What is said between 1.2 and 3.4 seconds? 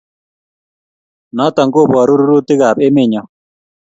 Notok kobooru rurutiikab emenyo.